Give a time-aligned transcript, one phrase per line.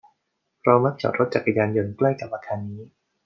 [0.63, 2.81] เรามักจอดรถจักรยานยนต์ใกล้กับอาคารนี้